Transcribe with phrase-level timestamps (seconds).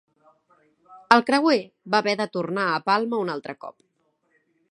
[1.15, 1.59] El creuer
[1.95, 3.77] va haver de tornar a Palma un altre cop.